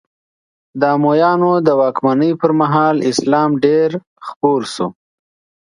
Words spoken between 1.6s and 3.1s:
د واکمنۍ پر مهال